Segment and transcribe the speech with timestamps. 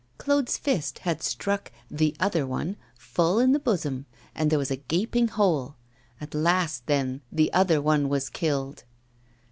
[0.17, 4.77] Claude's fist had struck 'the other one' full in the bosom, and there was a
[4.77, 5.75] gaping hole!
[6.19, 8.83] At last, then, that other one was killed!